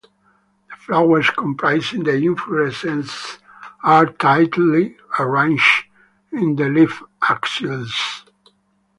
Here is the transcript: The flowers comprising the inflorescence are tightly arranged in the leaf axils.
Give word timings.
The 0.71 0.75
flowers 0.77 1.29
comprising 1.29 2.01
the 2.05 2.15
inflorescence 2.15 3.37
are 3.83 4.07
tightly 4.07 4.97
arranged 5.19 5.83
in 6.31 6.55
the 6.55 6.69
leaf 6.69 7.03
axils. 7.29 8.25